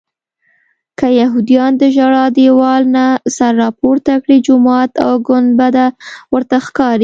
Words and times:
که 0.99 1.07
یهودیان 1.21 1.71
د 1.77 1.83
ژړا 1.95 2.25
دیوال 2.37 2.83
نه 2.95 3.05
سر 3.37 3.51
راپورته 3.63 4.13
کړي 4.23 4.37
جومات 4.47 4.91
او 5.05 5.11
ګنبده 5.27 5.85
ورته 6.33 6.57
ښکاري. 6.65 6.99